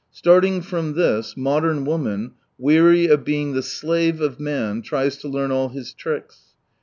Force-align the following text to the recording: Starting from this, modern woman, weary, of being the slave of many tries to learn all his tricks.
Starting 0.09 0.63
from 0.63 0.95
this, 0.95 1.37
modern 1.37 1.85
woman, 1.85 2.31
weary, 2.57 3.05
of 3.05 3.23
being 3.23 3.53
the 3.53 3.61
slave 3.61 4.19
of 4.19 4.39
many 4.39 4.81
tries 4.81 5.15
to 5.15 5.27
learn 5.27 5.51
all 5.51 5.69
his 5.69 5.93
tricks. 5.93 6.55